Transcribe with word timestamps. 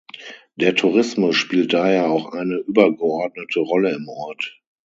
Der 0.55 0.73
Tourismus 0.73 1.35
spielt 1.35 1.73
daher 1.73 2.09
auch 2.09 2.31
eine 2.33 2.55
übergeordnete 2.57 3.59
Rolle 3.59 3.91
im 3.91 4.09
Ort. 4.09 4.59